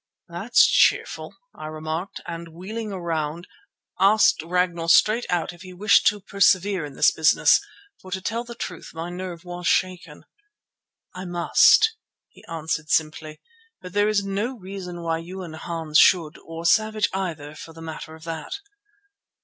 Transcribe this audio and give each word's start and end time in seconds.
"That's 0.27 0.65
cheerful," 0.65 1.35
I 1.53 1.67
remarked, 1.67 2.21
and 2.25 2.47
wheeling 2.55 2.89
round, 2.89 3.47
asked 3.99 4.41
Ragnall 4.41 4.87
straight 4.87 5.27
out 5.29 5.53
if 5.53 5.61
he 5.61 5.75
wished 5.75 6.07
to 6.07 6.19
persevere 6.19 6.83
in 6.85 6.95
this 6.95 7.11
business, 7.11 7.61
for 8.01 8.09
to 8.09 8.19
tell 8.19 8.43
the 8.43 8.55
truth 8.55 8.93
my 8.95 9.11
nerve 9.11 9.45
was 9.45 9.67
shaken. 9.67 10.25
"I 11.13 11.25
must," 11.25 11.93
he 12.29 12.43
answered 12.45 12.89
simply, 12.89 13.41
"but 13.79 13.93
there 13.93 14.09
is 14.09 14.25
no 14.25 14.57
reason 14.57 15.03
why 15.03 15.19
you 15.19 15.43
and 15.43 15.55
Hans 15.55 15.99
should, 15.99 16.39
or 16.47 16.65
Savage 16.65 17.07
either 17.13 17.53
for 17.53 17.71
the 17.71 17.79
matter 17.83 18.15
of 18.15 18.23
that." 18.23 18.55